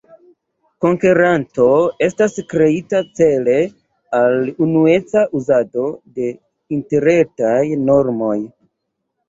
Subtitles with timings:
[0.85, 1.67] Konkeranto
[2.07, 3.55] estas kreita cele
[4.21, 5.87] al unueca uzado
[6.19, 6.33] de
[6.81, 8.37] Interretaj normoj.